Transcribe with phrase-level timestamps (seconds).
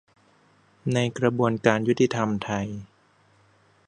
[0.93, 2.67] ในกระบวนการยุติธรรมไทย